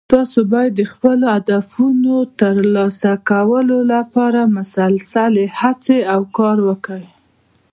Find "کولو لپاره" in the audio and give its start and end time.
3.29-4.41